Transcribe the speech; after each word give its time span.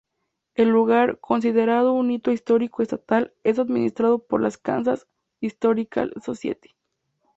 El 0.55 0.69
lugar, 0.69 1.19
considerado 1.19 1.93
un 1.93 2.09
hito 2.09 2.31
histórico 2.31 2.81
estatal, 2.81 3.35
es 3.43 3.59
administrado 3.59 4.17
por 4.25 4.41
la 4.41 4.49
Kansas 4.49 5.05
Historical 5.41 6.11
Society. 6.25 6.71